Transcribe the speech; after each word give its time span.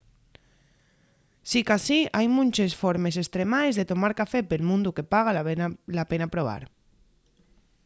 sicasí 1.51 1.99
hai 2.15 2.27
munches 2.37 2.71
formes 2.81 3.15
estremaes 3.23 3.73
de 3.79 3.87
tomar 3.91 4.11
café 4.21 4.39
pel 4.49 4.63
mundu 4.69 4.89
que 4.95 5.07
paga 5.13 5.35
la 5.97 6.05
pena 6.11 6.27
probar 6.33 6.61